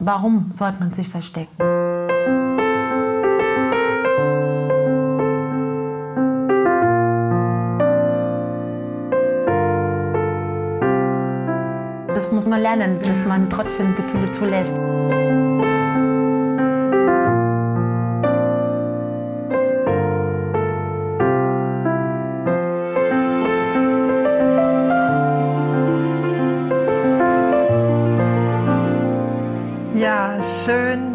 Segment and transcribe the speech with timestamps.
[0.00, 1.56] warum sollte man sich verstecken?
[12.08, 14.74] Das muss man lernen, dass man trotzdem Gefühle zulässt.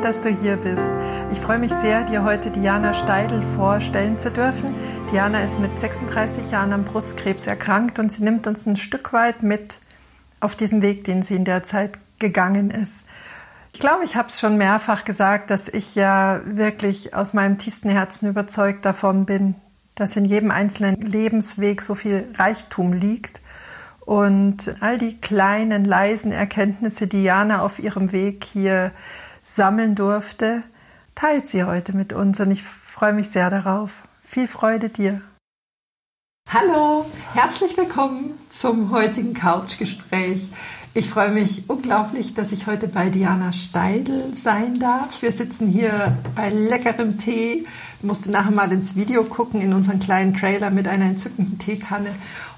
[0.01, 0.89] Dass du hier bist.
[1.31, 4.75] Ich freue mich sehr, dir heute Diana Steidl vorstellen zu dürfen.
[5.13, 9.43] Diana ist mit 36 Jahren am Brustkrebs erkrankt und sie nimmt uns ein Stück weit
[9.43, 9.77] mit
[10.41, 13.05] auf diesen Weg, den sie in der Zeit gegangen ist.
[13.73, 17.89] Ich glaube, ich habe es schon mehrfach gesagt, dass ich ja wirklich aus meinem tiefsten
[17.89, 19.55] Herzen überzeugt davon bin,
[19.95, 23.39] dass in jedem einzelnen Lebensweg so viel Reichtum liegt.
[24.01, 28.91] Und all die kleinen, leisen Erkenntnisse, die Jana auf ihrem Weg hier
[29.45, 30.63] sammeln durfte,
[31.13, 34.03] teilt sie heute mit uns und ich freue mich sehr darauf.
[34.21, 35.21] Viel Freude dir.
[36.51, 40.49] Hallo, herzlich willkommen zum heutigen Couchgespräch.
[40.93, 45.21] Ich freue mich unglaublich, dass ich heute bei Diana Steidl sein darf.
[45.21, 47.65] Wir sitzen hier bei leckerem Tee.
[48.01, 52.11] Musst du nachher mal ins Video gucken, in unseren kleinen Trailer mit einer entzückenden Teekanne.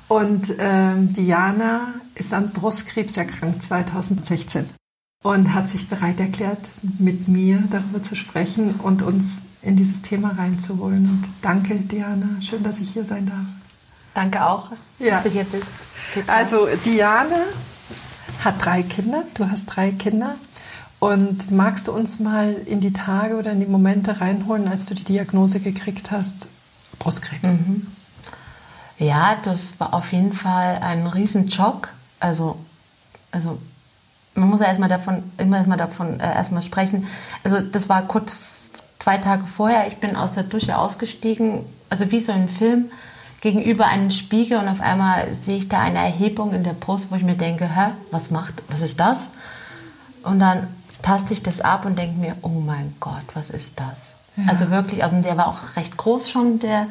[0.08, 4.70] Und ähm, Diana ist an Brustkrebs erkrankt 2016
[5.28, 6.60] und hat sich bereit erklärt,
[7.00, 11.04] mit mir darüber zu sprechen und uns in dieses Thema reinzuholen.
[11.10, 12.42] Und danke, Diana.
[12.42, 13.46] Schön, dass ich hier sein darf.
[14.14, 15.16] Danke auch, ja.
[15.16, 15.68] dass du hier bist.
[16.28, 17.42] Also, Diana
[18.46, 19.24] hat drei Kinder.
[19.34, 20.36] Du hast drei Kinder.
[21.00, 24.96] Und magst du uns mal in die Tage oder in die Momente reinholen, als du
[24.96, 26.48] die Diagnose gekriegt hast,
[27.00, 27.44] Brustkrebs?
[27.44, 27.86] Mhm.
[28.98, 31.90] Ja, das war auf jeden Fall ein Riesenschock.
[32.22, 32.58] Also,
[33.32, 33.60] also
[34.38, 37.08] man muss ja erstmal davon, immer erstmal davon äh, erstmal sprechen.
[37.44, 38.38] Also das war kurz
[39.00, 39.88] zwei Tage vorher.
[39.88, 42.92] Ich bin aus der Dusche ausgestiegen, also wie so im Film,
[43.42, 47.16] gegenüber einem Spiegel und auf einmal sehe ich da eine Erhebung in der Brust, wo
[47.16, 49.30] ich mir denke, hä, was macht, was ist das?
[50.24, 50.68] Und dann
[51.02, 53.98] taste ich das ab und denke mir, oh mein Gott, was ist das?
[54.36, 54.52] Ja.
[54.52, 56.88] Also wirklich, also der war auch recht groß schon, der,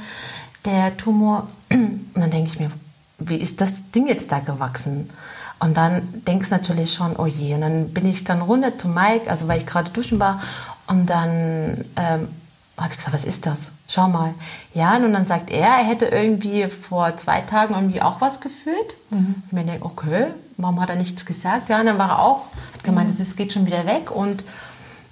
[0.65, 1.49] der Tumor.
[1.69, 2.71] Und dann denke ich mir,
[3.19, 5.11] wie ist das Ding jetzt da gewachsen?
[5.59, 7.55] Und dann denkst du natürlich schon, oh je.
[7.55, 10.43] Und dann bin ich dann runter zu Mike, also weil ich gerade duschen war.
[10.87, 12.29] Und dann ähm,
[12.77, 13.71] habe ich gesagt, was ist das?
[13.89, 14.35] Schau mal.
[14.75, 18.95] Ja, und dann sagt er, er hätte irgendwie vor zwei Tagen irgendwie auch was gefühlt.
[19.11, 19.37] Mhm.
[19.47, 20.27] Ich mir denke, okay,
[20.59, 21.71] warum hat er nichts gesagt?
[21.71, 23.37] Ja, und dann war er auch, hat gemeint, es mhm.
[23.37, 24.11] geht schon wieder weg.
[24.11, 24.45] Und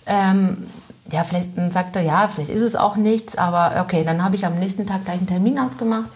[0.06, 0.66] ähm,
[1.10, 3.36] ja, vielleicht dann sagt er, ja, vielleicht ist es auch nichts.
[3.36, 6.10] Aber okay, dann habe ich am nächsten Tag gleich einen Termin ausgemacht.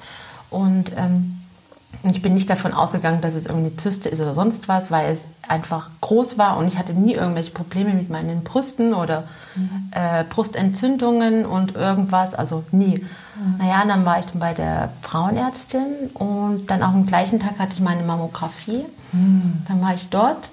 [0.50, 1.37] Und ähm, und
[2.10, 5.12] ich bin nicht davon ausgegangen, dass es irgendwie eine Zyste ist oder sonst was, weil
[5.12, 9.24] es einfach groß war und ich hatte nie irgendwelche Probleme mit meinen Brüsten oder
[9.56, 9.90] mhm.
[9.92, 12.98] äh, Brustentzündungen und irgendwas, also nie.
[12.98, 13.56] Mhm.
[13.58, 17.72] Naja, dann war ich dann bei der Frauenärztin und dann auch am gleichen Tag hatte
[17.72, 18.84] ich meine Mammographie.
[19.12, 19.62] Mhm.
[19.66, 20.50] Dann war ich dort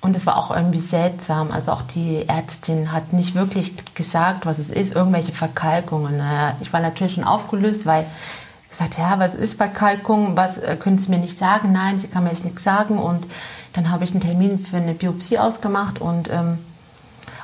[0.00, 1.50] und es war auch irgendwie seltsam.
[1.50, 6.18] Also auch die Ärztin hat nicht wirklich gesagt, was es ist, irgendwelche Verkalkungen.
[6.18, 8.06] Naja, ich war natürlich schon aufgelöst, weil
[8.78, 10.36] gesagt, ja, was ist Verkalkung?
[10.36, 11.72] Was äh, können Sie mir nicht sagen?
[11.72, 12.98] Nein, sie kann mir jetzt nichts sagen.
[12.98, 13.26] Und
[13.72, 16.58] dann habe ich einen Termin für eine Biopsie ausgemacht und, ähm,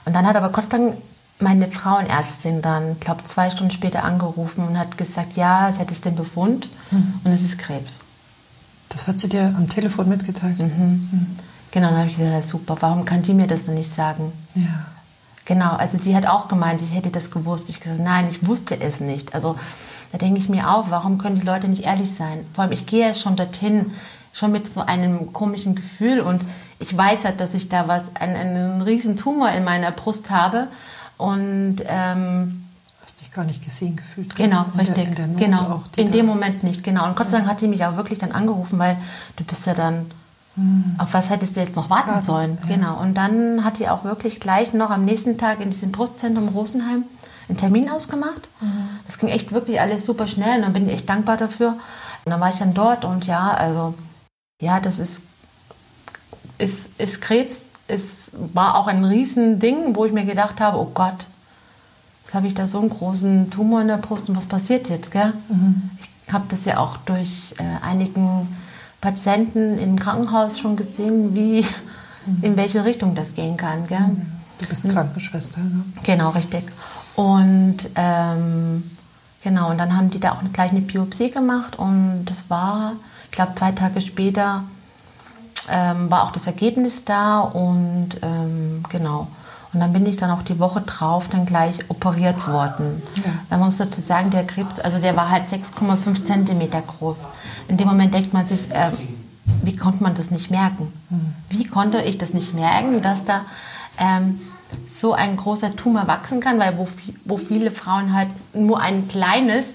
[0.04, 0.96] und dann hat aber Gott sei Dank
[1.40, 6.00] meine Frauenärztin dann, glaube zwei Stunden später angerufen und hat gesagt, ja, sie hat es
[6.00, 7.20] den Befund mhm.
[7.24, 7.98] und es ist Krebs.
[8.88, 10.58] Das hat sie dir am Telefon mitgeteilt?
[10.58, 11.08] Mhm.
[11.10, 11.38] Mhm.
[11.72, 14.32] Genau, dann habe ich gesagt, ja, super, warum kann die mir das denn nicht sagen?
[14.54, 14.86] Ja.
[15.44, 17.64] Genau, also sie hat auch gemeint, ich hätte das gewusst.
[17.68, 19.34] Ich gesagt, nein, ich wusste es nicht.
[19.34, 19.56] Also
[20.14, 22.46] da denke ich mir auch, warum können die Leute nicht ehrlich sein?
[22.54, 23.90] Vor allem, ich gehe ja schon dorthin,
[24.32, 26.40] schon mit so einem komischen Gefühl und
[26.78, 30.68] ich weiß halt, dass ich da was, einen, einen riesen Tumor in meiner Brust habe
[31.18, 32.64] und ähm,
[33.02, 34.36] hast dich gar nicht gesehen gefühlt.
[34.36, 35.16] Genau, in richtig.
[35.16, 37.06] Der, in genau, auch, in dem Moment nicht, genau.
[37.08, 38.96] Und Gott sei Dank hat die mich auch wirklich dann angerufen, weil
[39.34, 40.12] du bist ja dann,
[40.54, 40.94] hm.
[40.98, 42.58] auf was hättest du jetzt noch warten Warten, sollen?
[42.68, 42.76] Ja.
[42.76, 43.00] Genau.
[43.00, 47.02] Und dann hat die auch wirklich gleich noch am nächsten Tag in diesem Brustzentrum Rosenheim
[47.48, 48.48] einen Termin ausgemacht.
[49.06, 51.76] Das ging echt wirklich alles super schnell und dann bin ich echt dankbar dafür.
[52.24, 53.94] Und dann war ich dann dort und ja, also
[54.60, 55.20] ja, das ist,
[56.58, 57.62] ist, ist Krebs.
[57.86, 61.26] Es war auch ein Riesending, wo ich mir gedacht habe, oh Gott,
[62.24, 65.10] jetzt habe ich da so einen großen Tumor in der Brust und was passiert jetzt,
[65.10, 65.34] gell?
[65.48, 65.90] Mhm.
[66.26, 68.56] Ich habe das ja auch durch äh, einigen
[69.02, 71.60] Patienten im Krankenhaus schon gesehen, wie,
[72.24, 72.42] mhm.
[72.42, 74.00] in welche Richtung das gehen kann, gell?
[74.00, 74.32] Mhm.
[74.60, 75.84] Du bist Krankenschwester, ne?
[76.04, 76.64] Genau, richtig.
[77.16, 78.90] Und ähm,
[79.42, 82.92] genau, und dann haben die da auch gleich eine Biopsie gemacht und das war,
[83.26, 84.64] ich glaube, zwei Tage später
[85.70, 89.28] ähm, war auch das Ergebnis da und ähm, genau.
[89.72, 93.02] Und dann bin ich dann auch die Woche drauf dann gleich operiert worden.
[93.16, 93.32] Ja.
[93.50, 97.18] Man muss dazu sagen, der Krebs, also der war halt 6,5 Zentimeter groß.
[97.66, 98.92] In dem Moment denkt man sich, äh,
[99.62, 100.92] wie konnte man das nicht merken?
[101.10, 101.34] Mhm.
[101.50, 103.40] Wie konnte ich das nicht merken, dass da
[103.98, 104.40] ähm,
[104.92, 106.58] so ein großer Tumor wachsen kann?
[106.58, 106.88] Weil wo,
[107.24, 109.66] wo viele Frauen halt nur ein kleines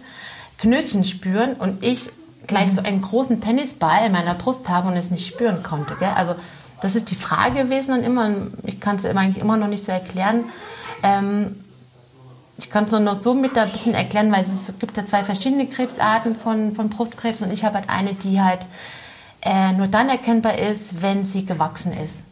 [0.58, 2.10] Knötchen spüren und ich
[2.48, 2.74] gleich mhm.
[2.74, 5.96] so einen großen Tennisball in meiner Brust habe und es nicht spüren konnte.
[5.96, 6.12] Gell?
[6.16, 6.36] Also
[6.82, 8.32] das ist die Frage gewesen und immer,
[8.64, 10.46] ich kann es eigentlich immer noch nicht so erklären.
[11.04, 11.56] Ähm,
[12.58, 15.24] ich kann es nur noch so mit ein bisschen erklären, weil es gibt ja zwei
[15.24, 18.62] verschiedene Krebsarten von, von Brustkrebs und ich habe halt eine, die halt
[19.42, 22.24] äh, nur dann erkennbar ist, wenn sie gewachsen ist.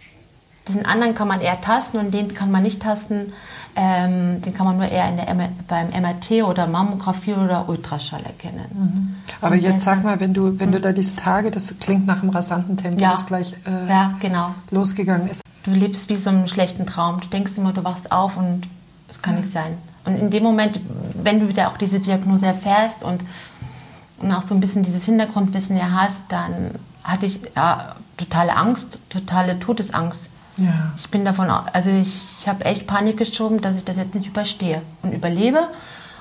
[0.68, 3.34] Diesen anderen kann man eher tasten und den kann man nicht tasten.
[3.76, 8.66] Ähm, den kann man nur eher in der, beim MRT oder Mammographie oder Ultraschall erkennen.
[8.74, 9.16] Mhm.
[9.40, 12.24] Aber und jetzt sag mal, wenn du, wenn du da diese Tage, das klingt nach
[12.24, 13.12] einem rasanten Tempo, ja.
[13.12, 14.56] das gleich äh, ja, genau.
[14.72, 15.42] losgegangen ist.
[15.64, 17.20] Du lebst wie so einem schlechten Traum.
[17.22, 18.64] Du denkst immer, du wachst auf und
[19.10, 19.42] es kann mhm.
[19.42, 19.78] nicht sein.
[20.06, 20.80] Und in dem Moment,
[21.14, 23.22] wenn du wieder auch diese Diagnose erfährst und,
[24.20, 26.72] und auch so ein bisschen dieses Hintergrundwissen ja hast, dann
[27.04, 30.27] hatte ich ja, totale Angst, totale Todesangst.
[30.60, 30.92] Ja.
[30.98, 34.28] Ich bin davon, also ich, ich habe echt Panik geschoben, dass ich das jetzt nicht
[34.28, 35.68] überstehe und überlebe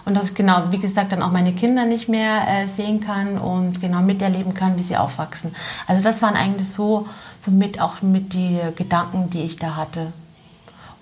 [0.04, 3.38] und dass ich genau, wie gesagt, dann auch meine Kinder nicht mehr äh, sehen kann
[3.38, 5.54] und genau miterleben kann, wie sie aufwachsen.
[5.86, 7.08] Also das waren eigentlich so,
[7.40, 10.12] so mit auch mit die Gedanken, die ich da hatte.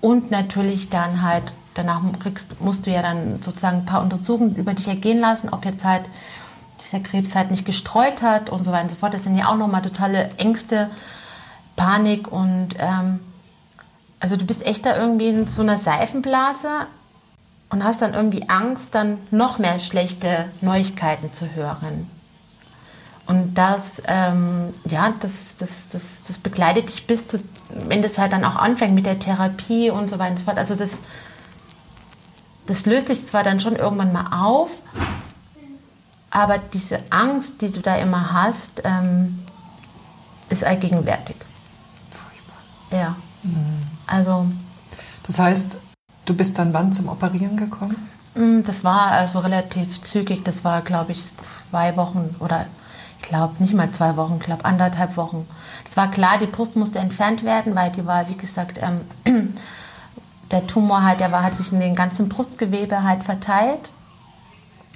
[0.01, 1.45] Und natürlich dann halt,
[1.75, 5.65] danach kriegst, musst du ja dann sozusagen ein paar Untersuchungen über dich ergehen lassen, ob
[5.65, 6.05] jetzt halt
[6.85, 9.15] dieser Krebs halt nicht gestreut hat und so weiter und so fort.
[9.15, 10.91] Das sind ja auch nochmal totale Ängste,
[11.77, 13.21] Panik und ähm,
[14.21, 16.87] also du bist echt da irgendwie in so einer Seifenblase
[17.71, 22.09] und hast dann irgendwie Angst, dann noch mehr schlechte Neuigkeiten zu hören.
[23.27, 28.33] Und das, ähm, ja, das, das, das, das begleitet dich bis zu, wenn das halt
[28.33, 30.59] dann auch anfängt mit der Therapie und so weiter und so fort.
[30.59, 30.91] Also das,
[32.67, 34.71] das löst sich zwar dann schon irgendwann mal auf,
[36.31, 39.39] aber diese Angst, die du da immer hast, ähm,
[40.51, 41.37] ist allgegenwärtig.
[42.95, 43.17] Ja.
[44.07, 44.47] Also.
[45.27, 45.77] Das heißt,
[46.25, 47.97] du bist dann wann zum Operieren gekommen?
[48.35, 50.45] Mm, das war also relativ zügig.
[50.45, 51.23] Das war, glaube ich,
[51.71, 52.67] zwei Wochen oder
[53.21, 55.47] ich glaube nicht mal zwei Wochen, ich glaube anderthalb Wochen.
[55.89, 59.01] Es war klar, die Brust musste entfernt werden, weil die war, wie gesagt, ähm,
[60.51, 63.91] der Tumor halt, der war, hat sich in den ganzen Brustgewebe halt verteilt.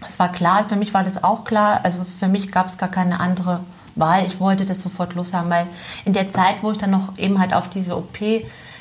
[0.06, 1.80] Es war klar, für mich war das auch klar.
[1.82, 3.60] Also für mich gab es gar keine andere
[3.98, 4.24] Wahl.
[4.26, 5.66] Ich wollte das sofort loshaben, weil
[6.04, 8.18] in der Zeit, wo ich dann noch eben halt auf diese OP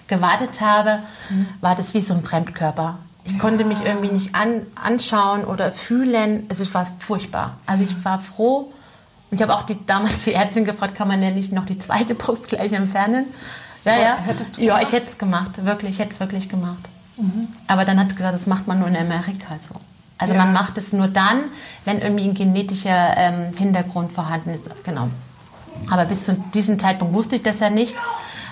[0.08, 1.00] gewartet habe,
[1.30, 1.48] mhm.
[1.62, 2.98] war das wie so ein Fremdkörper.
[3.26, 3.40] Ich ja.
[3.40, 6.46] konnte mich irgendwie nicht an, anschauen oder fühlen.
[6.50, 7.58] Also es war furchtbar.
[7.66, 8.72] Also ich war froh.
[9.30, 11.78] Und ich habe auch die, damals die Ärztin gefragt, kann man denn nicht noch die
[11.78, 13.26] zweite Brust gleich entfernen?
[13.84, 14.18] Ja, ja.
[14.18, 15.52] Hättest du ja, ich hätte es gemacht.
[15.64, 16.84] Wirklich, ich hätte es wirklich gemacht.
[17.18, 17.50] Mhm.
[17.68, 19.76] Aber dann hat sie gesagt, das macht man nur in Amerika so.
[20.18, 20.44] Also ja.
[20.44, 21.44] man macht es nur dann,
[21.86, 24.66] wenn irgendwie ein genetischer ähm, Hintergrund vorhanden ist.
[24.84, 25.10] Genau.
[25.90, 27.96] Aber bis zu diesem Zeitpunkt wusste ich das ja nicht.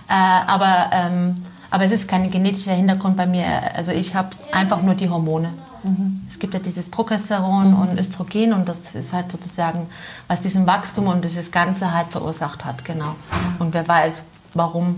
[0.08, 3.46] Äh, aber, ähm, aber es ist kein genetischer Hintergrund bei mir.
[3.76, 5.54] Also ich habe einfach nur die Hormone.
[5.84, 6.22] Mhm.
[6.30, 7.80] Es gibt ja dieses Progesteron mhm.
[7.80, 9.88] und Östrogen und das ist halt sozusagen,
[10.28, 12.86] was diesen Wachstum und dieses Ganze halt verursacht hat.
[12.86, 13.16] Genau.
[13.60, 14.22] Und wer weiß,
[14.54, 14.96] warum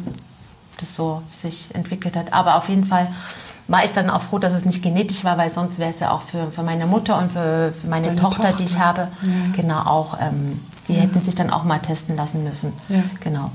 [0.80, 2.34] das so sich entwickelt hat.
[2.34, 3.08] Aber auf jeden Fall
[3.68, 6.12] war ich dann auch froh, dass es nicht genetisch war, weil sonst wäre es ja
[6.12, 9.30] auch für, für meine Mutter und für, für meine Tochter, Tochter, die ich habe, ja.
[9.56, 11.02] genau auch, ähm, die ja.
[11.02, 12.74] hätten sich dann auch mal testen lassen müssen.
[12.88, 13.04] Ja.
[13.19, 13.52] Genau.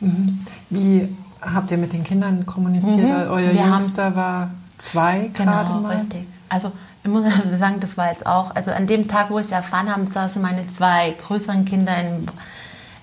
[0.00, 0.44] Mhm.
[0.70, 1.08] Wie
[1.40, 3.08] habt ihr mit den Kindern kommuniziert?
[3.08, 3.30] Mhm.
[3.30, 5.96] Euer Wir Jüngster war zwei genau, gerade mal.
[5.96, 6.26] richtig.
[6.48, 6.70] Also
[7.02, 9.52] ich muss also sagen, das war jetzt auch, also an dem Tag, wo ich es
[9.52, 12.26] erfahren habe, saßen meine zwei größeren Kinder im,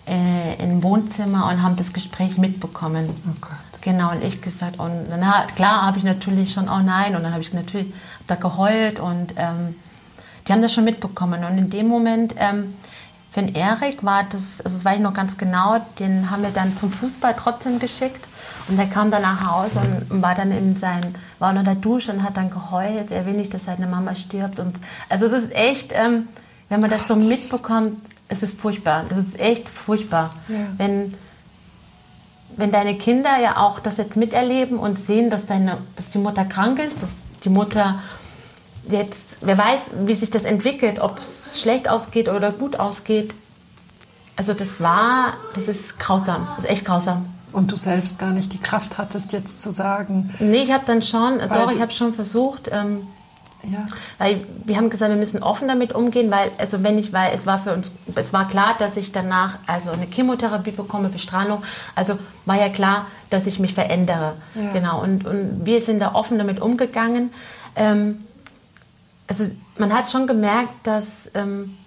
[0.08, 3.10] äh, im Wohnzimmer und haben das Gespräch mitbekommen.
[3.42, 3.52] Gott.
[3.84, 5.22] Genau, und ich gesagt, und dann,
[5.56, 7.94] klar habe ich natürlich schon, oh nein, und dann habe ich natürlich
[8.28, 9.76] da geheult und ähm,
[10.48, 11.44] die haben das schon mitbekommen.
[11.44, 12.76] Und in dem Moment, ähm,
[13.34, 16.52] für den Erik war das, also das weiß ich noch ganz genau, den haben wir
[16.52, 18.24] dann zum Fußball trotzdem geschickt.
[18.70, 21.02] Und der kam dann nach Hause und war dann in sein,
[21.40, 24.60] war unter der Dusche und hat dann geheult, er will nicht, dass seine Mama stirbt.
[24.62, 24.78] Und
[25.10, 26.30] also das ist echt, ähm,
[26.70, 27.98] wenn man das so mitbekommt,
[28.30, 29.04] es ist furchtbar.
[29.10, 30.34] Es ist echt furchtbar.
[30.48, 30.56] Ja.
[30.78, 31.14] Wenn,
[32.58, 36.46] wenn deine Kinder ja auch das jetzt miterleben und sehen, dass, deine, dass die Mutter
[36.46, 37.10] krank ist, dass
[37.44, 38.00] die Mutter
[38.90, 43.34] jetzt, wer weiß, wie sich das entwickelt, ob es schlecht ausgeht oder gut ausgeht.
[44.36, 47.26] Also das war, das ist grausam, das ist echt grausam.
[47.52, 50.34] Und du selbst gar nicht die Kraft hattest, jetzt zu sagen.
[50.40, 53.06] Nee, ich habe dann schon, doch, ich habe schon versucht, ähm,
[53.72, 53.88] Ja.
[54.18, 57.46] Weil wir haben gesagt, wir müssen offen damit umgehen, weil, also wenn ich, weil es
[57.46, 61.64] war für uns, es war klar, dass ich danach also eine Chemotherapie bekomme, Bestrahlung.
[61.96, 64.34] Also war ja klar, dass ich mich verändere.
[64.56, 64.72] Ja.
[64.74, 65.02] Genau.
[65.02, 67.32] Und, und wir sind da offen damit umgegangen.
[67.76, 68.26] Ähm,
[69.28, 69.46] also
[69.78, 71.78] man hat schon gemerkt, dass ähm,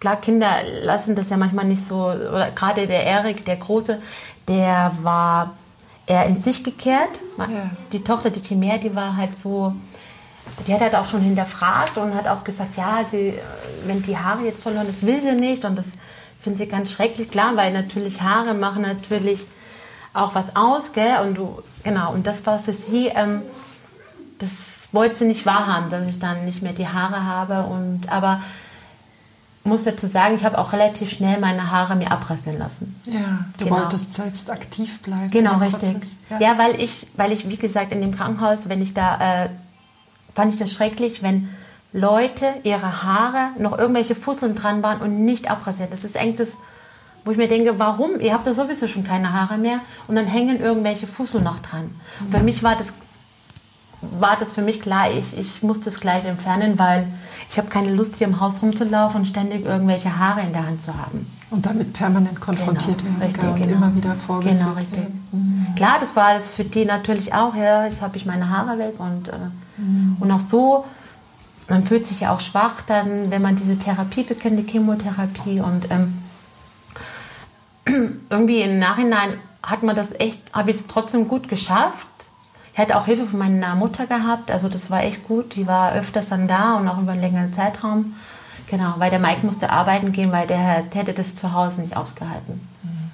[0.00, 0.48] klar, Kinder
[0.82, 4.00] lassen das ja manchmal nicht so, oder gerade der Erik, der Große,
[4.46, 5.54] der war
[6.06, 7.22] eher in sich gekehrt.
[7.36, 7.70] Ja.
[7.92, 9.74] Die Tochter, die Timea, die war halt so,
[10.66, 13.34] die hat halt auch schon hinterfragt und hat auch gesagt, ja, sie,
[13.86, 15.86] wenn die Haare jetzt verloren, das will sie nicht und das
[16.40, 19.46] findet sie ganz schrecklich, klar, weil natürlich Haare machen natürlich
[20.14, 23.42] auch was aus, gell, und du, genau, und das war für sie, ähm,
[24.38, 24.50] das
[24.92, 28.40] wollte sie nicht wahrhaben, dass ich dann nicht mehr die Haare habe und, aber
[29.68, 32.98] muss dazu sagen, ich habe auch relativ schnell meine Haare mir abrasieren lassen.
[33.04, 33.82] Ja, du genau.
[33.82, 35.30] wolltest selbst aktiv bleiben.
[35.30, 35.96] Genau, richtig.
[36.30, 36.40] Ja.
[36.40, 36.58] ja.
[36.58, 39.48] weil ich, weil ich, wie gesagt, in dem Krankenhaus, wenn ich da, äh,
[40.38, 41.48] fand ich das schrecklich, wenn
[41.92, 45.92] Leute ihre Haare noch irgendwelche Fusseln dran waren und nicht abrasiert.
[45.92, 46.56] Das ist eigentlich das,
[47.24, 48.20] wo ich mir denke, warum?
[48.20, 51.90] Ihr habt da sowieso schon keine Haare mehr und dann hängen irgendwelche Fussel noch dran.
[52.20, 52.30] Mhm.
[52.30, 52.92] Für mich war das
[54.20, 57.08] war das für mich klar, ich, ich muss das gleich entfernen, weil
[57.50, 60.84] ich habe keine Lust, hier im Haus rumzulaufen und ständig irgendwelche Haare in der Hand
[60.84, 61.26] zu haben.
[61.50, 63.76] Und damit permanent konfrontiert genau, werden richtig, und genau.
[63.76, 65.00] immer wieder vorgeführt Genau, richtig.
[65.32, 65.66] Mhm.
[65.74, 67.56] Klar, das war alles für die natürlich auch.
[67.56, 69.32] Ja, jetzt habe ich meine Haare weg und, äh,
[69.78, 70.16] mhm.
[70.20, 70.84] und auch so,
[71.68, 75.88] man fühlt sich ja auch schwach dann, wenn man diese Therapie bekennt, die Chemotherapie und
[75.90, 76.18] ähm,
[78.30, 82.06] irgendwie im Nachhinein hat man das echt, habe ich es trotzdem gut geschafft
[82.78, 85.56] ich hatte auch Hilfe von meiner Mutter gehabt, also das war echt gut.
[85.56, 88.14] Die war öfters dann da und auch über einen längeren Zeitraum.
[88.68, 91.96] Genau, weil der Mike musste arbeiten gehen, weil der, der hätte das zu Hause nicht
[91.96, 92.60] ausgehalten.
[92.84, 93.10] Mhm.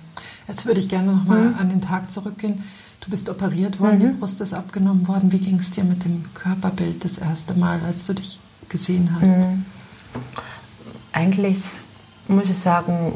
[0.49, 1.59] Jetzt würde ich gerne nochmal mhm.
[1.59, 2.63] an den Tag zurückgehen.
[3.05, 4.01] Du bist operiert worden, mhm.
[4.01, 5.31] die Brust ist abgenommen worden.
[5.31, 9.29] Wie ging es dir mit dem Körperbild das erste Mal, als du dich gesehen hast?
[9.29, 9.67] Mhm.
[11.13, 11.59] Eigentlich
[12.29, 13.13] muss ich sagen,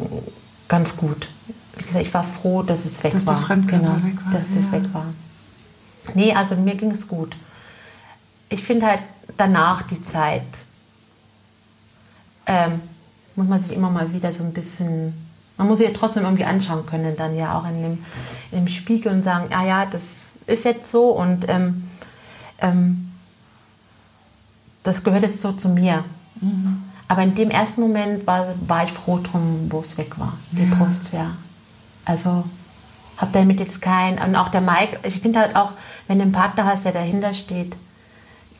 [0.68, 1.28] ganz gut.
[1.76, 3.34] Wie gesagt, ich war froh, dass es weg dass war.
[3.34, 4.32] Dass der Fremdkörper genau, weg war.
[4.32, 4.60] Dass ja.
[4.60, 5.06] das weg war.
[6.14, 7.34] Nee, also mir ging es gut.
[8.50, 9.00] Ich finde halt
[9.36, 10.42] danach die Zeit,
[12.46, 12.80] ähm,
[13.36, 15.12] muss man sich immer mal wieder so ein bisschen,
[15.58, 18.04] man muss sich ja trotzdem irgendwie anschauen können, dann ja auch in dem,
[18.52, 21.90] in dem Spiegel und sagen, ah ja, das ist jetzt so und ähm,
[22.60, 23.12] ähm,
[24.84, 26.04] das gehört jetzt so zu mir.
[26.40, 26.84] Mhm.
[27.08, 30.64] Aber in dem ersten Moment war, war ich froh drum, wo es weg war, die
[30.64, 30.74] ja.
[30.74, 31.30] Brust, ja.
[32.04, 32.44] Also
[33.16, 35.72] habe damit jetzt kein, und auch der Mike, ich finde halt auch,
[36.06, 37.74] wenn du einen Partner hast, der dahinter steht,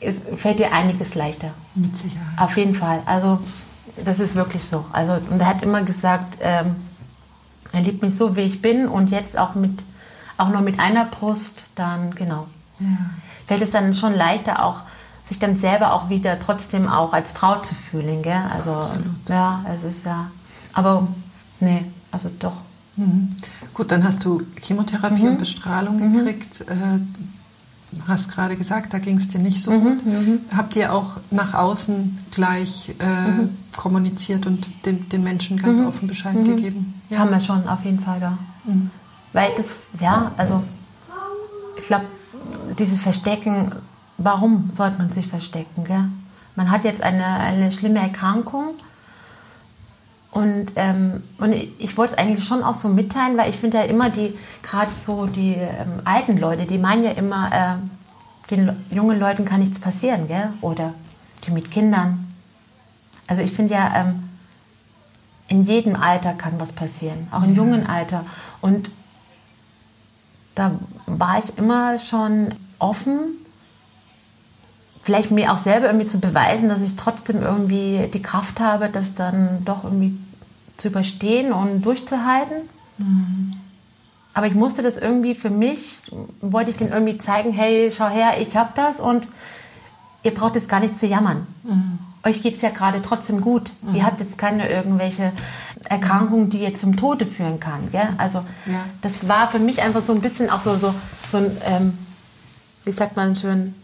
[0.00, 1.50] es fällt dir einiges leichter.
[1.74, 2.38] Mit Sicherheit.
[2.38, 3.02] Auf jeden Fall.
[3.06, 3.40] Also
[4.04, 4.84] das ist wirklich so.
[4.92, 6.76] Also und er hat immer gesagt, ähm,
[7.72, 9.82] er liebt mich so, wie ich bin und jetzt auch mit,
[10.36, 12.46] auch nur mit einer Brust, dann genau.
[12.78, 12.86] Ja.
[13.46, 14.82] Fällt es dann schon leichter auch
[15.26, 18.40] sich dann selber auch wieder trotzdem auch als Frau zu fühlen, gell?
[18.50, 19.28] Also Absolut.
[19.28, 20.30] ja, es ist ja,
[20.72, 21.06] aber
[21.60, 22.54] nee, also doch
[22.98, 23.36] Mhm.
[23.74, 25.28] Gut, dann hast du Chemotherapie mhm.
[25.28, 26.12] und Bestrahlung mhm.
[26.12, 26.60] gekriegt.
[26.60, 26.74] Du
[28.06, 29.82] hast gerade gesagt, da ging es dir nicht so mhm.
[29.82, 30.06] gut.
[30.06, 30.40] Mhm.
[30.56, 36.34] Habt ihr auch nach außen gleich äh, kommuniziert und den, den Menschen ganz offen Bescheid
[36.44, 37.00] gegeben?
[37.08, 37.18] Ja.
[37.18, 38.38] Haben wir schon, auf jeden Fall, ja.
[39.32, 40.62] Weil das, ja, also
[41.76, 42.04] ich glaube,
[42.78, 43.72] dieses Verstecken,
[44.18, 45.84] warum sollte man sich verstecken?
[45.84, 46.04] Gell?
[46.56, 48.74] Man hat jetzt eine, eine schlimme Erkrankung
[50.38, 53.82] und, ähm, und ich wollte es eigentlich schon auch so mitteilen, weil ich finde ja
[53.82, 59.18] immer die, gerade so die ähm, alten Leute, die meinen ja immer, äh, den jungen
[59.18, 60.50] Leuten kann nichts passieren, gell?
[60.60, 60.94] Oder
[61.42, 62.32] die mit Kindern.
[63.26, 64.28] Also ich finde ja, ähm,
[65.48, 67.56] in jedem Alter kann was passieren, auch im ja.
[67.56, 68.24] jungen Alter.
[68.60, 68.92] Und
[70.54, 70.70] da
[71.06, 73.38] war ich immer schon offen,
[75.02, 79.16] vielleicht mir auch selber irgendwie zu beweisen, dass ich trotzdem irgendwie die Kraft habe, das
[79.16, 80.16] dann doch irgendwie
[80.78, 82.56] zu überstehen und durchzuhalten.
[82.96, 83.54] Mhm.
[84.32, 86.00] Aber ich musste das irgendwie für mich,
[86.40, 89.28] wollte ich denen irgendwie zeigen, hey, schau her, ich habe das und
[90.22, 91.46] ihr braucht jetzt gar nicht zu jammern.
[91.64, 91.98] Mhm.
[92.24, 93.72] Euch geht es ja gerade trotzdem gut.
[93.82, 93.96] Mhm.
[93.96, 95.32] Ihr habt jetzt keine irgendwelche
[95.88, 97.90] Erkrankung, die jetzt zum Tode führen kann.
[97.90, 98.08] Gell?
[98.16, 98.84] Also ja.
[99.02, 100.94] das war für mich einfach so ein bisschen auch so, so,
[101.30, 101.98] so ein, ähm,
[102.84, 103.74] wie sagt man schön,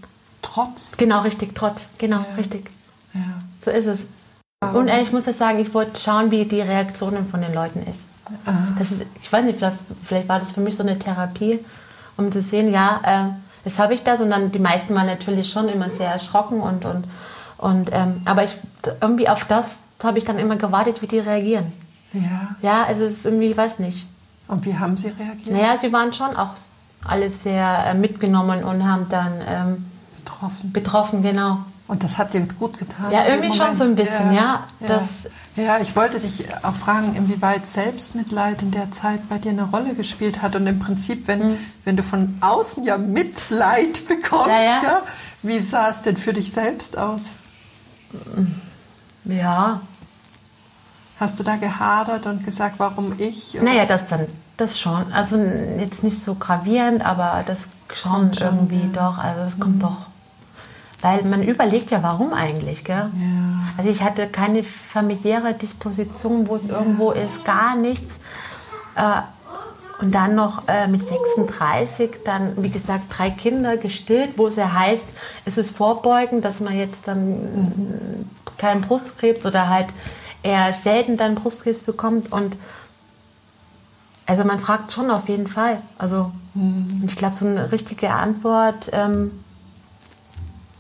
[0.42, 0.96] Trotz.
[0.98, 1.88] Genau, richtig, Trotz.
[1.98, 2.34] Genau, ja.
[2.36, 2.70] richtig.
[3.14, 3.42] Ja.
[3.64, 4.00] So ist es.
[4.72, 7.98] Und ich muss das sagen, ich wollte schauen, wie die Reaktion von den Leuten ist.
[8.78, 11.60] Das ist ich weiß nicht, vielleicht, vielleicht, war das für mich so eine Therapie,
[12.16, 14.20] um zu sehen, ja, äh, jetzt habe ich das.
[14.20, 17.04] Und dann die meisten waren natürlich schon immer sehr erschrocken und, und,
[17.58, 18.52] und ähm, aber ich,
[19.00, 21.72] irgendwie auf das habe ich dann immer gewartet, wie die reagieren.
[22.12, 22.56] Ja.
[22.62, 24.06] Ja, also es ist irgendwie, ich weiß nicht.
[24.48, 25.50] Und wie haben sie reagiert?
[25.50, 26.50] Naja, sie waren schon auch
[27.04, 30.72] alle sehr äh, mitgenommen und haben dann ähm, betroffen.
[30.72, 31.58] Betroffen, genau.
[31.86, 33.12] Und das hat dir gut getan?
[33.12, 34.66] Ja, irgendwie schon so ein bisschen, ja.
[34.80, 34.86] Ja.
[34.86, 39.64] Das, ja, ich wollte dich auch fragen, inwieweit Selbstmitleid in der Zeit bei dir eine
[39.64, 40.56] Rolle gespielt hat.
[40.56, 41.58] Und im Prinzip, wenn, mhm.
[41.84, 44.82] wenn du von außen ja Mitleid bekommst, ja, ja.
[44.82, 45.02] Ja,
[45.42, 47.20] wie sah es denn für dich selbst aus?
[49.26, 49.80] Ja.
[51.20, 53.56] Hast du da gehadert und gesagt, warum ich?
[53.56, 53.64] Oder?
[53.64, 54.26] Naja, das dann,
[54.56, 55.12] das schon.
[55.12, 59.18] Also jetzt nicht so gravierend, aber das schon, schon irgendwie doch.
[59.18, 59.80] Also es kommt mhm.
[59.80, 59.96] doch
[61.04, 63.10] weil man überlegt ja, warum eigentlich, gell?
[63.14, 63.62] Ja.
[63.76, 66.78] Also ich hatte keine familiäre Disposition, wo es ja.
[66.78, 68.14] irgendwo ist, gar nichts.
[68.96, 69.20] Äh,
[70.00, 74.72] und dann noch äh, mit 36, dann, wie gesagt, drei Kinder gestillt, wo es ja
[74.72, 75.04] heißt,
[75.44, 78.30] es ist Vorbeugen, dass man jetzt dann mhm.
[78.56, 79.88] keinen Brustkrebs oder halt
[80.42, 82.32] eher selten dann Brustkrebs bekommt.
[82.32, 82.56] Und
[84.24, 85.82] also man fragt schon auf jeden Fall.
[85.98, 87.02] Also mhm.
[87.06, 89.32] ich glaube, so eine richtige Antwort ähm,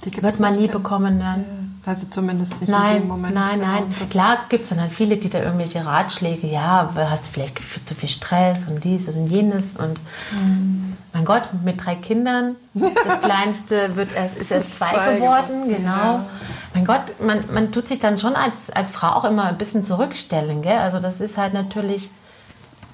[0.04, 1.18] wird man nie bekommen.
[1.18, 1.44] Ne?
[1.86, 3.34] Also zumindest nicht nein, in dem Moment.
[3.34, 3.72] Nein, genau.
[3.72, 4.08] nein.
[4.08, 7.94] Klar gibt es dann halt viele, die da irgendwelche Ratschläge, ja, hast du vielleicht zu
[7.94, 10.00] viel Stress und dies und jenes und
[10.32, 10.96] mhm.
[11.12, 15.90] mein Gott, mit drei Kindern, das Kleinste wird erst, ist erst zwei, zwei geworden, genau.
[15.90, 16.24] Ja.
[16.72, 19.84] Mein Gott, man, man tut sich dann schon als, als Frau auch immer ein bisschen
[19.84, 20.78] zurückstellen, gell?
[20.78, 22.10] Also das ist halt natürlich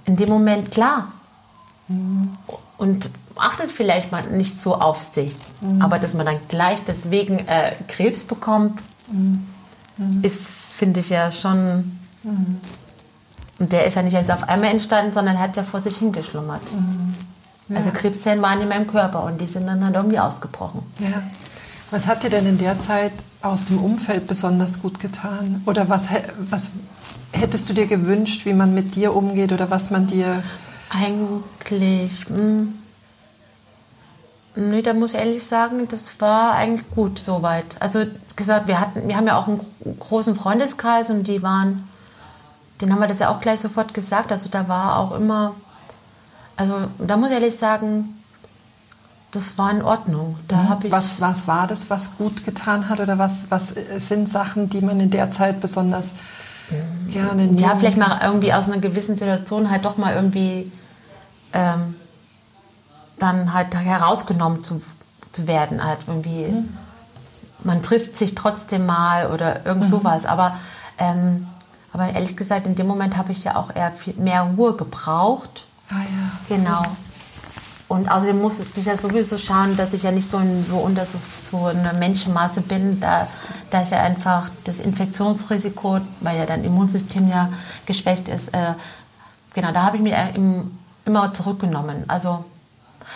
[0.04, 1.12] in dem Moment klar.
[1.86, 2.32] Mhm.
[2.76, 3.08] Und
[3.40, 5.36] achtet vielleicht mal nicht so auf sich.
[5.60, 5.82] Mhm.
[5.82, 8.80] Aber dass man dann gleich deswegen äh, Krebs bekommt,
[9.10, 9.46] mhm.
[10.22, 11.98] ist, finde ich ja schon.
[12.22, 12.60] Mhm.
[13.58, 16.62] Und der ist ja nicht erst auf einmal entstanden, sondern hat ja vor sich hingeschlummert.
[16.72, 17.14] Mhm.
[17.68, 17.76] Ja.
[17.76, 20.82] Also Krebszellen waren in meinem Körper und die sind dann halt irgendwie ausgebrochen.
[20.98, 21.22] Ja.
[21.90, 25.62] Was hat dir denn in der Zeit aus dem Umfeld besonders gut getan?
[25.66, 26.04] Oder was,
[26.50, 26.72] was
[27.32, 30.42] hättest du dir gewünscht, wie man mit dir umgeht oder was man dir...
[30.90, 32.28] Eigentlich...
[32.28, 32.74] Mh hm,
[34.60, 37.64] Nee, da muss ich ehrlich sagen, das war eigentlich gut soweit.
[37.80, 38.04] Also
[38.36, 39.60] gesagt, wir hatten, wir haben ja auch einen
[39.98, 41.88] großen Freundeskreis und die waren,
[42.82, 44.30] den haben wir das ja auch gleich sofort gesagt.
[44.30, 45.54] Also da war auch immer,
[46.58, 48.20] also da muss ich ehrlich sagen,
[49.30, 50.36] das war in Ordnung.
[50.46, 50.76] Da mhm.
[50.84, 54.82] ich was, was war das, was gut getan hat oder was, was sind Sachen, die
[54.82, 56.10] man in der Zeit besonders
[56.68, 57.12] mhm.
[57.12, 57.60] gerne nimmt?
[57.62, 60.70] Ja, vielleicht mal irgendwie aus einer gewissen Situation halt doch mal irgendwie
[61.54, 61.94] ähm,
[63.22, 64.82] dann halt herausgenommen zu,
[65.32, 65.84] zu werden.
[65.84, 66.76] Halt irgendwie, mhm.
[67.64, 69.90] man trifft sich trotzdem mal oder irgend mhm.
[69.90, 70.26] sowas.
[70.26, 70.56] Aber,
[70.98, 71.46] ähm,
[71.92, 75.66] aber ehrlich gesagt, in dem Moment habe ich ja auch eher viel mehr Ruhe gebraucht.
[75.90, 76.56] Ah ja.
[76.56, 76.84] Genau.
[77.90, 81.04] Und außerdem muss ich ja sowieso schauen, dass ich ja nicht so, ein, so unter
[81.04, 81.18] so,
[81.50, 83.26] so einer Menschenmasse bin, da,
[83.70, 87.48] da ich ja einfach das Infektionsrisiko, weil ja dein Immunsystem ja
[87.86, 88.74] geschwächt ist, äh,
[89.54, 90.14] genau, da habe ich mich
[91.04, 92.04] immer zurückgenommen.
[92.06, 92.44] Also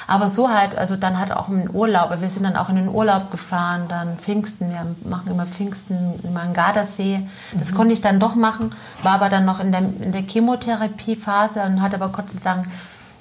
[0.07, 2.11] aber so halt, also dann halt auch im Urlaub.
[2.21, 6.45] Wir sind dann auch in den Urlaub gefahren, dann Pfingsten, wir machen immer Pfingsten immer
[6.45, 7.21] in Gardasee.
[7.53, 7.77] Das mhm.
[7.77, 8.71] konnte ich dann doch machen,
[9.03, 12.67] war aber dann noch in der, in der Chemotherapiephase und hatte aber Gott sei Dank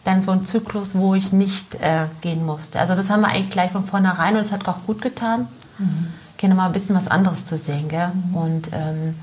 [0.04, 2.80] dann so einen Zyklus, wo ich nicht äh, gehen musste.
[2.80, 5.47] Also das haben wir eigentlich gleich von vornherein und es hat auch gut getan.
[5.78, 6.08] Mhm.
[6.38, 8.12] Gerne mal ein bisschen was anderes zu sehen, gell?
[8.13, 8.36] Mhm.
[8.36, 9.15] Und ähm,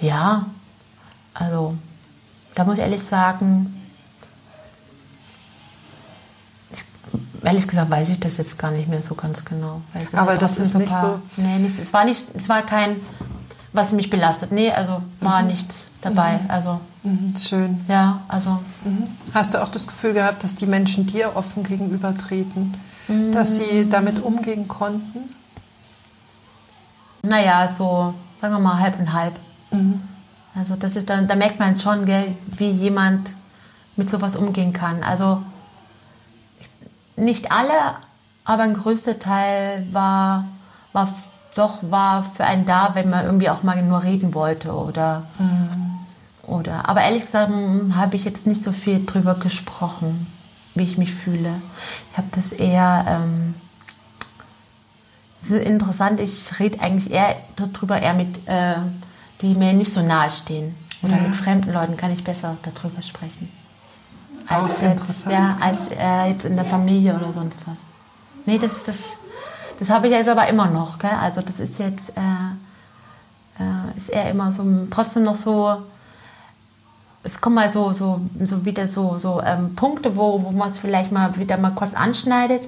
[0.00, 0.46] ja,
[1.34, 1.76] also
[2.54, 3.81] da muss ich ehrlich sagen,
[7.42, 9.80] ehrlich gesagt weiß ich das jetzt gar nicht mehr so ganz genau.
[10.12, 11.42] Aber das ist so nicht paar, so.
[11.42, 11.80] Nee, nichts.
[11.80, 12.96] Es war nicht, es war kein,
[13.72, 14.52] was mich belastet.
[14.52, 15.48] Nee, also war mhm.
[15.48, 16.34] nichts dabei.
[16.34, 16.50] Mhm.
[16.50, 17.34] Also mhm.
[17.36, 17.84] schön.
[17.88, 18.58] Ja, also.
[18.84, 19.08] Mhm.
[19.34, 22.74] Hast du auch das Gefühl gehabt, dass die Menschen dir offen gegenübertreten,
[23.32, 25.34] dass sie damit umgehen konnten?
[27.22, 29.34] Naja, so sagen wir mal halb und halb.
[29.70, 30.00] Mhm.
[30.54, 33.30] Also das ist dann, da merkt man schon, gell, wie jemand
[33.96, 35.02] mit sowas umgehen kann.
[35.02, 35.42] Also
[37.24, 37.96] nicht alle,
[38.44, 40.44] aber ein größter Teil war,
[40.92, 41.14] war
[41.54, 45.98] doch war für einen da, wenn man irgendwie auch mal nur reden wollte oder mhm.
[46.42, 46.88] oder.
[46.88, 50.26] Aber ehrlich gesagt hm, habe ich jetzt nicht so viel drüber gesprochen,
[50.74, 51.50] wie ich mich fühle.
[52.10, 53.54] Ich habe das eher ähm,
[55.42, 56.20] das ist interessant.
[56.20, 58.76] Ich rede eigentlich eher darüber eher mit, äh,
[59.40, 61.22] die mir nicht so nahe stehen oder ja.
[61.22, 63.50] mit fremden Leuten kann ich besser darüber sprechen
[64.54, 67.76] als, jetzt, ja, als äh, jetzt in der Familie oder sonst was.
[68.46, 68.96] Nee, das, das,
[69.78, 70.98] das habe ich jetzt aber immer noch.
[70.98, 71.10] Gell?
[71.10, 72.20] Also das ist jetzt äh,
[73.58, 75.76] äh, ist eher immer so trotzdem noch so.
[77.24, 80.78] Es kommen mal so, so, so wieder so, so ähm, Punkte, wo, wo man es
[80.78, 82.62] vielleicht mal wieder mal kurz anschneidet.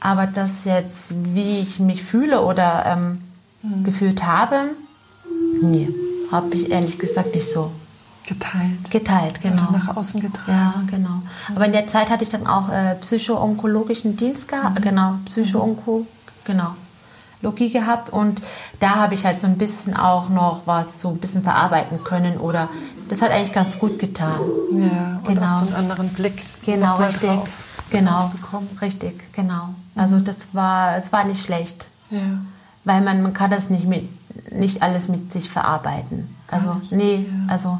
[0.00, 3.20] Aber das jetzt, wie ich mich fühle oder ähm,
[3.62, 3.84] mhm.
[3.84, 4.70] gefühlt habe,
[5.60, 5.90] nee,
[6.32, 7.70] habe ich ehrlich gesagt nicht so.
[8.30, 8.90] Geteilt.
[8.92, 9.68] Geteilt, genau.
[9.70, 10.52] Oder nach außen getragen.
[10.52, 11.22] Ja, genau.
[11.56, 14.82] Aber in der Zeit hatte ich dann auch äh, psycho-onkologischen Dienst gehabt, mhm.
[14.82, 16.06] genau, Psycho-Onko
[16.44, 16.76] genau.
[17.42, 18.40] Logie gehabt und
[18.78, 22.36] da habe ich halt so ein bisschen auch noch was so ein bisschen verarbeiten können
[22.38, 22.68] oder
[23.08, 24.38] das hat eigentlich ganz gut getan.
[24.74, 25.46] Ja, und Genau.
[25.48, 26.40] auch so einen anderen Blick.
[26.64, 27.30] Genau, richtig.
[27.30, 27.48] drauf
[27.90, 28.30] Genau,
[28.80, 29.74] richtig, genau.
[29.96, 32.20] Also das war, es war nicht schlecht, Ja.
[32.84, 34.08] weil man, man kann das nicht mit,
[34.52, 36.36] nicht alles mit sich verarbeiten.
[36.48, 37.52] Also nee, ja.
[37.52, 37.78] also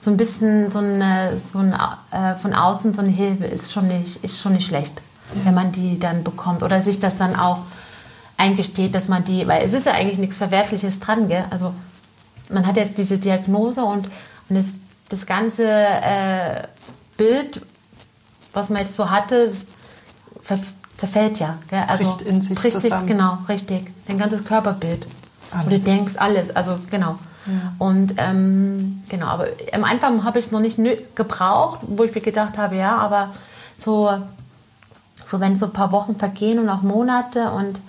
[0.00, 1.74] so ein bisschen so eine, so ein,
[2.10, 5.00] äh, von außen so eine Hilfe ist schon nicht, ist schon nicht schlecht,
[5.44, 7.58] wenn man die dann bekommt oder sich das dann auch
[8.36, 11.44] eingesteht, dass man die, weil es ist ja eigentlich nichts Verwerfliches dran, gell?
[11.50, 11.74] Also
[12.48, 14.06] man hat jetzt diese Diagnose und,
[14.48, 14.66] und das,
[15.10, 16.66] das ganze äh,
[17.18, 17.60] Bild,
[18.54, 19.52] was man jetzt so hatte,
[20.96, 21.58] zerfällt ja.
[21.68, 21.84] Gell?
[21.86, 23.06] Also Bricht in sich bricht zusammen.
[23.06, 23.90] genau, richtig.
[24.06, 25.06] Dein ganzes Körperbild.
[25.50, 25.64] Alles.
[25.64, 27.18] Und du denkst alles, also genau.
[27.78, 30.78] Und ähm, genau, aber am Anfang habe ich es noch nicht
[31.14, 33.30] gebraucht, wo ich mir gedacht habe, ja, aber
[33.78, 34.10] so,
[35.26, 37.80] so wenn so ein paar Wochen vergehen und auch Monate und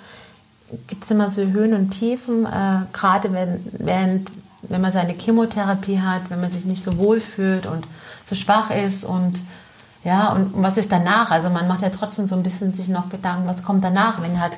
[0.87, 4.29] gibt es immer so Höhen und Tiefen, äh, gerade wenn, während,
[4.63, 7.85] wenn man seine Chemotherapie hat, wenn man sich nicht so wohl fühlt und
[8.25, 9.41] so schwach ist und
[10.03, 11.29] ja, und, und was ist danach?
[11.29, 14.39] Also man macht ja trotzdem so ein bisschen sich noch Gedanken, was kommt danach, wenn
[14.39, 14.53] halt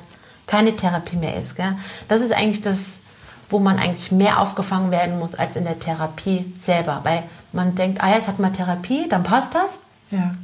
[0.46, 1.56] keine Therapie mehr ist.
[1.56, 1.76] Gell?
[2.08, 2.98] Das ist eigentlich das,
[3.50, 7.00] wo man eigentlich mehr aufgefangen werden muss als in der Therapie selber.
[7.04, 9.78] Weil man denkt, ah, jetzt hat man Therapie, dann passt das.
[10.10, 10.34] Ja.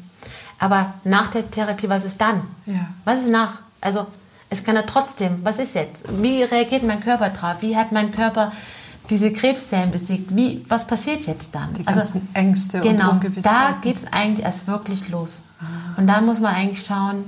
[0.59, 2.43] Aber nach der Therapie, was ist dann?
[2.67, 2.87] Ja.
[3.05, 3.55] Was ist nach?
[3.81, 4.07] Also
[4.51, 6.03] es kann ja trotzdem, was ist jetzt?
[6.09, 7.57] Wie reagiert mein Körper drauf?
[7.61, 8.53] Wie hat mein Körper
[9.09, 10.35] diese Krebszellen besiegt?
[10.37, 11.73] Wie, was passiert jetzt dann?
[11.75, 13.43] Die ganzen Ängste und genau, Ungewissheiten.
[13.43, 15.43] da geht es eigentlich erst wirklich los.
[15.97, 17.25] Und da muss man eigentlich schauen,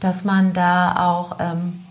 [0.00, 1.83] dass man da auch ähm,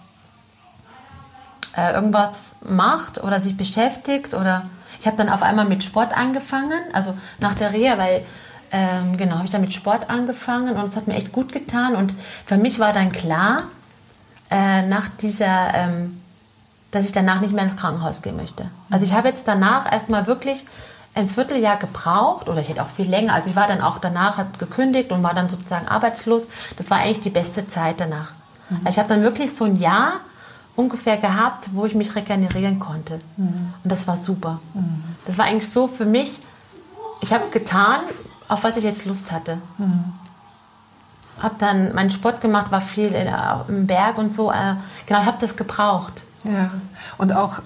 [1.76, 4.64] äh, irgendwas macht oder sich beschäftigt oder
[5.00, 8.26] ich habe dann auf einmal mit Sport angefangen, also nach der Reha, weil
[8.72, 11.96] ähm, genau habe ich dann mit Sport angefangen und es hat mir echt gut getan
[11.96, 12.14] und
[12.46, 13.64] für mich war dann klar
[14.50, 16.22] äh, nach dieser, ähm,
[16.92, 18.66] dass ich danach nicht mehr ins Krankenhaus gehen möchte.
[18.90, 20.66] Also ich habe jetzt danach erstmal wirklich
[21.16, 23.34] ein Vierteljahr gebraucht oder ich hätte auch viel länger.
[23.34, 26.48] Also ich war dann auch danach, habe gekündigt und war dann sozusagen arbeitslos.
[26.78, 28.32] Das war eigentlich die beste Zeit danach.
[28.80, 30.14] Also ich habe dann wirklich so ein Jahr
[30.76, 33.20] ungefähr gehabt, wo ich mich regenerieren konnte.
[33.38, 34.60] Und das war super.
[35.26, 36.40] Das war eigentlich so für mich,
[37.22, 38.00] ich habe getan,
[38.48, 39.58] auf was ich jetzt Lust hatte.
[41.42, 43.28] Habe dann meinen Sport gemacht, war viel in,
[43.68, 44.52] im Berg und so.
[44.52, 44.76] Äh,
[45.08, 46.24] genau, ich habe das gebraucht.
[46.44, 46.70] Ja,
[47.18, 47.60] und auch,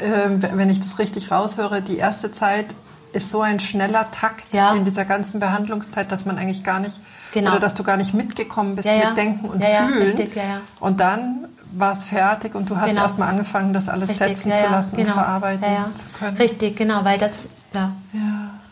[0.00, 2.66] äh, wenn ich das richtig raushöre, die erste Zeit
[3.12, 4.72] ist so ein schneller Takt Ja.
[4.74, 6.98] in dieser ganzen Behandlungszeit, dass man eigentlich gar nicht,
[7.32, 7.50] Genau.
[7.52, 9.08] oder dass du gar nicht mitgekommen bist Ja, ja.
[9.08, 10.02] mit Denken und Fühlen.
[10.02, 10.32] richtig.
[10.80, 13.02] Und dann war es fertig und du hast Genau.
[13.02, 15.08] erstmal angefangen, das alles setzen ja, zu lassen genau.
[15.10, 16.36] und verarbeiten ja, zu können.
[16.36, 17.92] Richtig, genau, weil das, ja.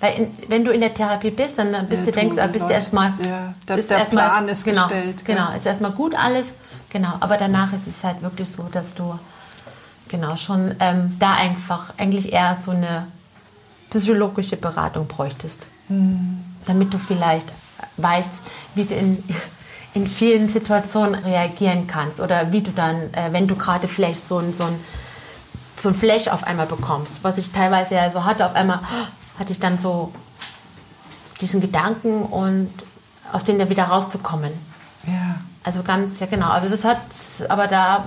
[0.01, 2.47] Weil in, wenn du in der Therapie bist, dann dann bist du, du denkst, ah,
[2.47, 3.13] bist du erstmal.
[3.23, 6.47] ja, der- bist der erstmal- Plan ist genau, gestellt, Genau, ist erstmal gut alles.
[6.91, 9.19] Genau, aber danach ist es halt wirklich so, dass du
[10.09, 13.07] genau schon ähm, da einfach eigentlich eher so eine
[13.91, 15.67] physiologische Beratung bräuchtest.
[15.89, 16.41] Hm.
[16.67, 17.47] Damit du vielleicht
[17.97, 18.31] weißt,
[18.75, 18.95] wie du
[19.95, 24.39] in, vielen Situationen reagieren kannst oder wie du dann, äh, wenn du gerade vielleicht so
[24.39, 24.79] ein, so ein
[25.83, 28.47] so ein Flash auf einmal bekommst, was ich teilweise ja so hatte.
[28.47, 28.81] Auf einmal
[29.39, 30.13] hatte ich dann so
[31.41, 32.71] diesen Gedanken und
[33.33, 34.53] aus denen da wieder rauszukommen.
[35.07, 35.37] Ja.
[35.65, 36.51] Also ganz, ja genau.
[36.51, 36.99] Also das hat,
[37.49, 38.05] aber da,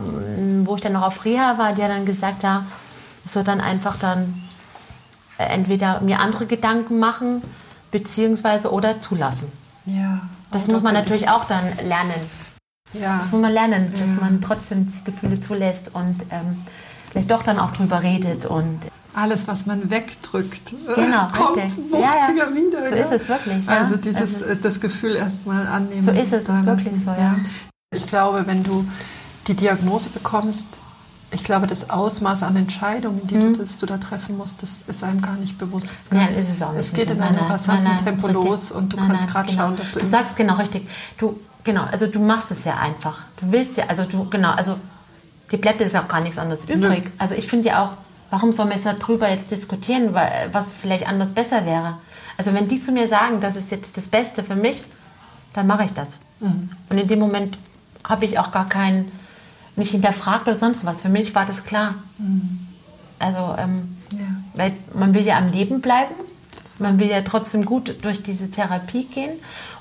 [0.63, 2.65] wo ich dann noch auf Reha war, die hat dann gesagt, ja,
[3.25, 4.43] es wird dann einfach dann
[5.37, 7.41] äh, entweder mir andere Gedanken machen,
[7.91, 9.51] beziehungsweise oder zulassen.
[9.85, 10.21] Ja.
[10.53, 12.13] Das muss man natürlich auch dann lernen.
[12.93, 13.19] Ja.
[13.23, 16.61] Das muss man lernen, dass man trotzdem die Gefühle zulässt und ähm,
[17.11, 18.79] vielleicht doch dann auch drüber redet und
[19.15, 21.83] Alles, was man wegdrückt, äh, Genau, kommt richtig.
[21.91, 22.53] wuchtiger Ja, ja.
[22.55, 22.83] wieder.
[22.83, 22.97] So gell?
[23.03, 23.71] ist es wirklich, ja.
[23.79, 26.03] Also dieses, Es ist- das Gefühl erstmal annehmen.
[26.03, 27.35] So ist es, wirklich so, ja.
[27.95, 28.85] Ich glaube, wenn du
[29.47, 30.77] die Diagnose bekommst,
[31.33, 35.03] ich glaube, das Ausmaß an Entscheidungen, die du, das du da treffen musst, das ist
[35.03, 36.09] einem gar nicht bewusst.
[36.09, 36.19] gell?
[36.19, 36.25] Mhm.
[36.25, 36.81] Nein, ist es auch nicht.
[36.81, 38.43] Es geht in einem rasanten Tempo richtig.
[38.43, 39.61] los und du Nein, kannst gerade genau.
[39.63, 39.99] schauen, dass du...
[39.99, 40.87] Du sagst genau richtig.
[41.17, 43.21] Du, genau, also du machst es ja einfach.
[43.41, 44.77] Du willst ja, also du, genau, also
[45.51, 47.09] dir bleibt jetzt auch gar nichts anderes übrig.
[47.17, 47.91] Also ich finde ja auch,
[48.29, 51.97] warum soll man jetzt darüber jetzt diskutieren, was vielleicht anders besser wäre?
[52.37, 54.83] Also wenn die zu mir sagen, das ist jetzt das Beste für mich,
[55.53, 56.17] dann mache ich das.
[56.39, 56.71] Mhm.
[56.89, 57.57] Und in dem Moment
[58.03, 59.11] habe ich auch gar keinen,
[59.75, 61.01] nicht hinterfragt oder sonst was.
[61.01, 61.95] Für mich war das klar.
[63.19, 64.19] Also, ähm, Ja.
[64.53, 66.13] weil man will ja am Leben bleiben.
[66.79, 69.31] Man will ja trotzdem gut durch diese Therapie gehen.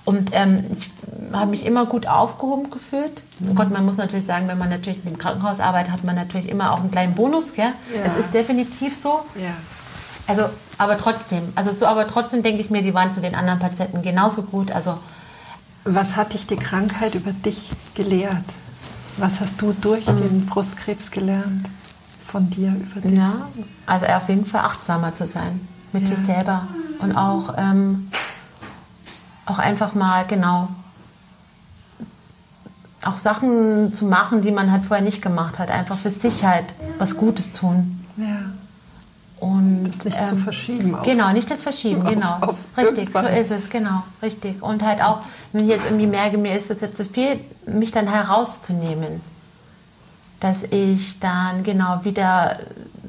[0.04, 0.90] Und ähm, ich
[1.32, 3.22] habe mich immer gut aufgehoben gefühlt.
[3.48, 6.14] Oh Gott, man muss natürlich sagen, wenn man natürlich mit dem Krankenhaus arbeitet, hat man
[6.16, 7.54] natürlich immer auch einen kleinen Bonus.
[7.54, 7.72] Gell?
[7.94, 8.04] Ja.
[8.04, 9.20] Das ist definitiv so.
[9.36, 9.52] Ja.
[10.26, 10.44] Also,
[10.78, 14.02] aber trotzdem, also so, aber trotzdem denke ich mir, die waren zu den anderen Patienten
[14.02, 14.70] genauso gut.
[14.70, 14.98] Also
[15.84, 18.44] Was hat dich die Krankheit über dich gelehrt?
[19.16, 20.20] Was hast du durch mhm.
[20.20, 21.68] den Brustkrebs gelernt
[22.26, 23.18] von dir über dich?
[23.18, 23.48] Ja,
[23.86, 25.60] also auf jeden Fall achtsamer zu sein
[25.92, 26.16] mit ja.
[26.16, 26.66] sich selber
[27.00, 28.08] und auch, ähm,
[29.44, 30.68] auch einfach mal genau
[33.04, 35.70] auch Sachen zu machen, die man halt vorher nicht gemacht hat.
[35.70, 36.66] Einfach für sich halt
[36.98, 38.04] was Gutes tun.
[38.16, 38.52] Ja.
[39.42, 40.94] Und, das nicht ähm, zu verschieben.
[40.94, 42.36] Auf, genau, nicht das Verschieben, genau.
[42.42, 43.24] Auf richtig, irgendwann.
[43.24, 44.62] so ist es, genau, richtig.
[44.62, 47.90] Und halt auch, wenn ich jetzt irgendwie merke, mir ist das jetzt zu viel, mich
[47.90, 49.20] dann herauszunehmen.
[50.38, 52.60] Dass ich dann genau wieder,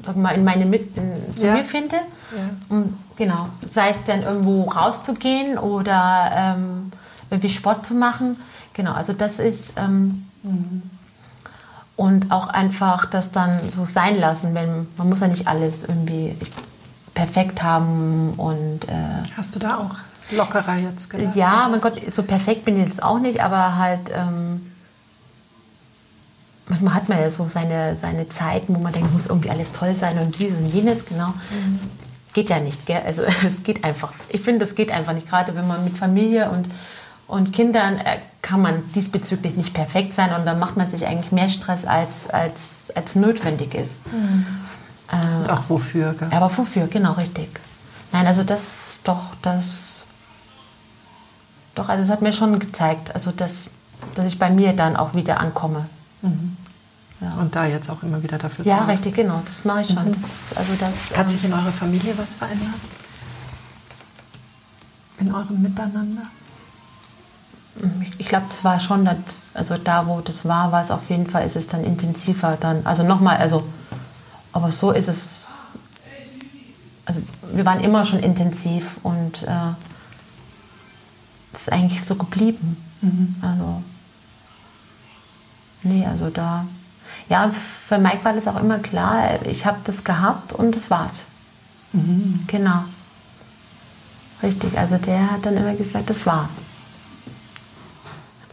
[0.04, 1.00] sag mal, in meine Mitte
[1.36, 1.54] zu ja.
[1.54, 1.96] mir finde.
[1.96, 2.50] Ja.
[2.68, 6.90] Und genau, sei es dann irgendwo rauszugehen oder ähm,
[7.30, 8.40] irgendwie Sport zu machen.
[8.72, 9.62] Genau, also das ist.
[9.76, 10.82] Ähm, mhm
[11.96, 16.36] und auch einfach das dann so sein lassen, wenn man muss ja nicht alles irgendwie
[17.14, 19.96] perfekt haben und äh, hast du da auch
[20.34, 21.38] lockerer jetzt gelassen?
[21.38, 24.72] Ja, mein Gott, so perfekt bin ich jetzt auch nicht, aber halt ähm,
[26.66, 29.94] manchmal hat man ja so seine, seine Zeiten, wo man denkt, muss irgendwie alles toll
[29.94, 31.28] sein und dieses und jenes, genau.
[31.28, 31.80] Mhm.
[32.32, 33.02] Geht ja nicht, gell?
[33.04, 34.12] Also es geht einfach.
[34.28, 36.66] Ich finde, das geht einfach nicht, gerade wenn man mit Familie und
[37.26, 41.32] und Kindern äh, kann man diesbezüglich nicht perfekt sein und dann macht man sich eigentlich
[41.32, 42.60] mehr Stress, als, als,
[42.94, 43.92] als notwendig ist.
[44.12, 44.46] Mhm.
[45.10, 46.28] Äh, auch wofür, gell?
[46.30, 47.48] Aber wofür, genau, richtig.
[48.12, 50.06] Nein, also das doch, das.
[51.74, 53.70] Doch, also es hat mir schon gezeigt, also dass,
[54.14, 55.86] dass ich bei mir dann auch wieder ankomme.
[56.22, 56.56] Mhm.
[57.20, 57.32] Ja.
[57.34, 58.64] Und da jetzt auch immer wieder dafür.
[58.64, 60.08] Ja, richtig, genau, das mache ich schon.
[60.08, 60.12] Mhm.
[60.12, 62.68] Das, also das, hat sich in eurer Familie was verändert?
[65.18, 66.22] In eurem Miteinander?
[68.18, 69.16] Ich glaube, das war schon, das,
[69.52, 72.86] also da, wo das war, war es auf jeden Fall, ist es dann intensiver dann.
[72.86, 73.64] Also nochmal, also,
[74.52, 75.40] aber so ist es.
[77.06, 77.20] Also
[77.52, 79.72] wir waren immer schon intensiv und äh,
[81.54, 82.76] ist eigentlich so geblieben.
[83.02, 83.34] Mhm.
[83.42, 83.82] Also,
[85.82, 86.64] nee, also da.
[87.28, 87.50] Ja,
[87.88, 91.12] für Mike war das auch immer klar, ich habe das gehabt und das war's.
[91.92, 92.44] Mhm.
[92.46, 92.84] Genau.
[94.42, 96.48] Richtig, also der hat dann immer gesagt, das war's.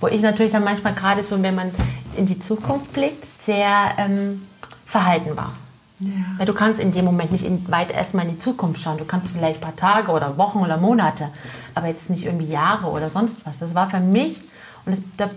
[0.02, 1.72] Wo ich natürlich dann manchmal gerade so, wenn man
[2.18, 4.46] in die Zukunft blickt, sehr ähm,
[4.86, 5.54] verhalten war.
[6.00, 6.10] Ja.
[6.38, 8.98] Weil du kannst in dem Moment nicht in, weit erstmal in die Zukunft schauen.
[8.98, 11.30] Du kannst vielleicht ein paar Tage oder Wochen oder Monate,
[11.76, 13.60] aber jetzt nicht irgendwie Jahre oder sonst was.
[13.60, 14.42] Das war für mich
[14.86, 15.30] und das, das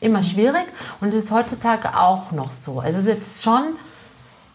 [0.00, 0.64] immer schwierig
[1.00, 2.80] und es ist heutzutage auch noch so.
[2.80, 3.62] Also es ist jetzt schon,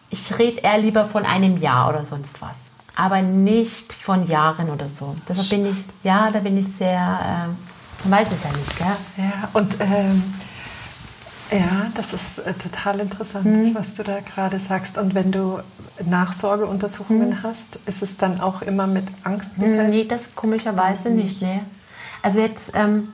[0.08, 2.56] ich rede eher lieber von einem Jahr oder sonst was,
[2.96, 5.14] aber nicht von Jahren oder so.
[5.28, 7.71] Deshalb bin ich, ja, da bin ich sehr äh,
[8.04, 8.86] man weiß es ja nicht, gell?
[9.16, 10.34] Ja, und ähm,
[11.52, 13.74] ja, das ist äh, total interessant, mhm.
[13.74, 14.96] was du da gerade sagst.
[14.96, 15.60] Und wenn du
[16.04, 17.42] Nachsorgeuntersuchungen mhm.
[17.42, 19.90] hast, ist es dann auch immer mit Angst hm, besetzt?
[19.90, 21.16] Nee, das komischerweise mhm.
[21.16, 21.60] nicht, nee.
[22.22, 23.08] Also jetzt, ähm,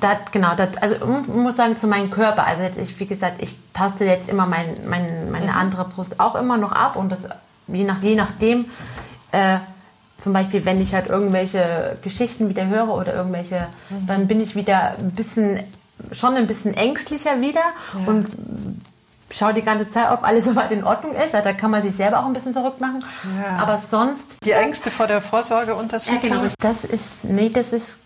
[0.00, 3.40] da, genau, dat, also ich muss sagen, zu meinem Körper, also jetzt, ich, wie gesagt,
[3.40, 5.58] ich taste jetzt immer mein, mein, meine mhm.
[5.58, 7.20] andere Brust auch immer noch ab und das,
[7.68, 8.64] je, nach, je nachdem,
[9.30, 9.58] äh,
[10.18, 14.06] zum Beispiel, wenn ich halt irgendwelche Geschichten wieder höre oder irgendwelche, mhm.
[14.06, 15.60] dann bin ich wieder ein bisschen,
[16.12, 18.06] schon ein bisschen ängstlicher wieder ja.
[18.06, 18.28] und
[19.30, 21.34] schaue die ganze Zeit, ob alles soweit in Ordnung ist.
[21.34, 23.04] Da kann man sich selber auch ein bisschen verrückt machen.
[23.38, 23.58] Ja.
[23.58, 24.38] Aber sonst.
[24.44, 26.20] Die Ängste vor der Vorsorgeuntersuchung?
[26.22, 26.50] Ja, genau.
[26.58, 27.98] Das ist, nee, das ist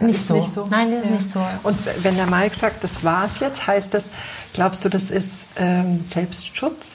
[0.00, 0.34] nicht, ist so.
[0.34, 0.66] nicht so.
[0.70, 1.04] Nein, das ja.
[1.04, 1.44] ist nicht so.
[1.62, 4.04] Und wenn der Mike sagt, das war's jetzt, heißt das,
[4.52, 6.92] glaubst du, das ist ähm, Selbstschutz?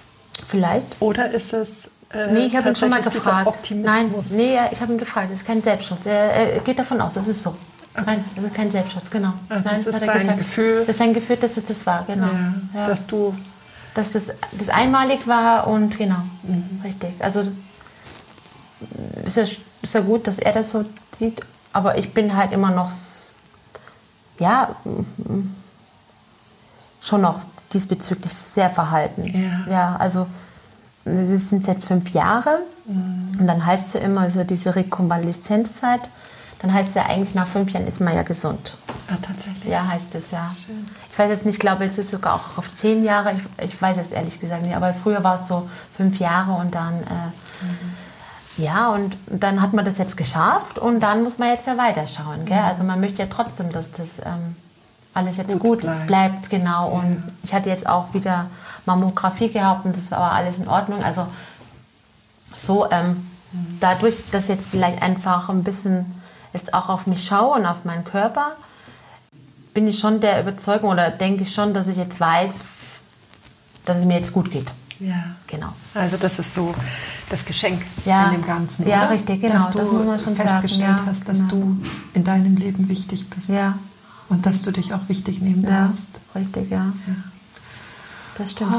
[0.47, 0.87] Vielleicht.
[0.99, 1.67] Oder ist es
[2.11, 3.71] äh, nee, ich habe ihn schon mal gefragt.
[3.71, 5.29] Nein, nee, ich habe ihn gefragt.
[5.31, 6.05] Das ist kein Selbstschutz.
[6.05, 7.55] Er, er, geht davon aus, das ist so.
[7.93, 8.03] Okay.
[8.05, 9.33] Nein, das ist kein Selbstschutz, genau.
[9.47, 10.79] Also Nein, das ist sein Gefühl.
[10.79, 12.27] Das ist sein Gefühl, dass es das war, genau.
[12.27, 12.87] Ja, ja.
[12.87, 13.35] Dass du.
[13.95, 16.81] Dass das, das einmalig war und genau, mhm.
[16.83, 17.13] richtig.
[17.19, 17.41] Also
[19.25, 20.85] ist ja, ist ja gut, dass er das so
[21.17, 21.41] sieht,
[21.73, 22.91] aber ich bin halt immer noch,
[24.37, 24.75] ja,
[27.01, 27.41] schon noch
[27.73, 29.25] diesbezüglich sehr verhalten.
[29.25, 30.27] Ja, ja also
[31.05, 32.59] das sind jetzt fünf Jahre.
[32.85, 33.37] Mhm.
[33.39, 36.01] Und dann heißt es ja immer so diese Rekonvaleszenzzeit.
[36.61, 38.75] Dann heißt es ja eigentlich, nach fünf Jahren ist man ja gesund.
[39.07, 39.71] Ah, tatsächlich?
[39.71, 40.51] Ja, heißt es ja.
[40.65, 40.85] Schön.
[41.11, 43.31] Ich weiß jetzt nicht, ich glaube, es ist sogar auch auf zehn Jahre.
[43.33, 44.75] Ich, ich weiß es ehrlich gesagt nicht.
[44.75, 46.93] Aber früher war es so fünf Jahre und dann.
[46.93, 47.95] Äh, mhm.
[48.57, 52.43] Ja, und dann hat man das jetzt geschafft und dann muss man jetzt ja weiterschauen.
[52.43, 52.57] Gell?
[52.57, 52.65] Mhm.
[52.65, 54.57] Also man möchte ja trotzdem, dass das ähm,
[55.13, 56.07] alles jetzt gut, gut bleibt.
[56.07, 56.49] bleibt.
[56.49, 56.89] genau.
[56.89, 57.31] Und ja.
[57.43, 58.47] ich hatte jetzt auch wieder
[58.89, 61.03] Mammographie gehabt und das war alles in Ordnung.
[61.03, 61.27] Also
[62.59, 63.27] so ähm,
[63.79, 66.05] dadurch, dass jetzt vielleicht einfach ein bisschen
[66.53, 68.53] jetzt auch auf mich schaue und auf meinen Körper,
[69.73, 72.51] bin ich schon der Überzeugung oder denke ich schon, dass ich jetzt weiß,
[73.85, 74.67] dass es mir jetzt gut geht.
[74.99, 75.35] Ja.
[75.47, 75.69] Genau.
[75.93, 76.73] Also das ist so
[77.29, 78.25] das Geschenk ja.
[78.25, 78.87] in dem Ganzen.
[78.87, 79.11] Ja, oder?
[79.11, 79.53] richtig, genau.
[79.53, 81.05] Dass du das festgestellt sagen.
[81.05, 81.49] hast, dass genau.
[81.49, 81.81] du
[82.13, 83.49] in deinem Leben wichtig bist.
[83.49, 83.77] Ja,
[84.27, 86.09] Und dass du dich auch wichtig nehmen Ja, darfst.
[86.35, 86.91] richtig, ja.
[87.07, 87.13] Ja.
[88.39, 88.73] Das stimmt.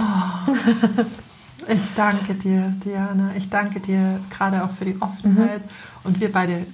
[1.68, 3.30] Ich danke dir, Diana.
[3.36, 5.60] Ich danke dir gerade auch für die Offenheit.
[6.02, 6.66] Und wir beide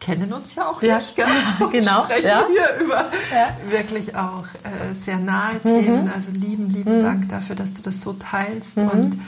[0.00, 1.26] kennen uns ja auch Ja, nicht, gell?
[1.72, 2.44] Genau, sprechen ja.
[2.48, 3.70] hier über Ja.
[3.70, 6.10] wirklich auch äh, sehr nahe Themen.
[6.12, 8.78] Also lieben, lieben Dank dafür, dass du das so teilst.
[8.78, 9.20] Und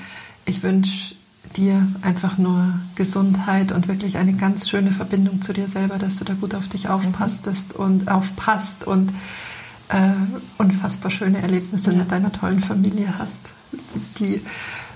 [0.46, 1.14] ich wünsche
[1.56, 6.24] dir einfach nur Gesundheit und wirklich eine ganz schöne Verbindung zu dir selber, dass du
[6.24, 9.12] da gut auf dich aufpasstest und aufpasst und
[10.58, 11.98] unfassbar schöne Erlebnisse Ja.
[11.98, 13.40] mit deiner tollen Familie hast.
[14.18, 14.42] Die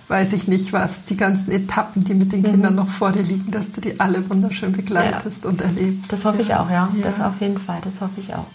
[0.09, 3.51] weiß ich nicht was, die ganzen Etappen, die mit den Kindern noch vor dir liegen,
[3.51, 6.13] dass du die alle wunderschön begleitest und erlebst.
[6.13, 6.89] Das hoffe ich auch, ja.
[6.95, 7.03] Ja.
[7.03, 8.47] Das auf jeden Fall, das hoffe ich auch.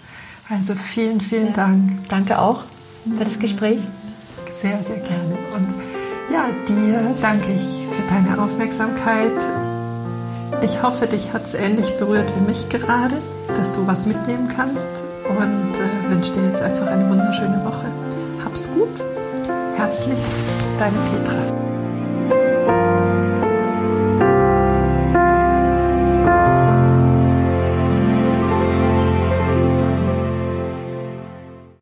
[0.49, 2.07] Also vielen, vielen Dank.
[2.09, 2.63] Danke auch
[3.17, 3.79] für das Gespräch.
[4.61, 5.37] Sehr, sehr gerne.
[5.55, 5.67] Und
[6.31, 9.31] ja, dir danke ich für deine Aufmerksamkeit.
[10.61, 13.15] Ich hoffe, dich hat es ähnlich berührt wie mich gerade,
[13.57, 14.85] dass du was mitnehmen kannst
[15.29, 17.85] und äh, wünsche dir jetzt einfach eine wunderschöne Woche.
[18.43, 18.89] Hab's gut.
[19.77, 20.31] Herzlichst,
[20.77, 21.60] deine Petra.